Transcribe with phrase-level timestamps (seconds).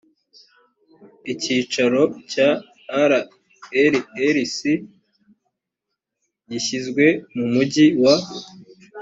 [1.31, 2.01] icyicaro
[2.31, 2.49] cya
[3.09, 4.57] rlrc
[6.49, 8.15] gishyizwe mu mujyi wa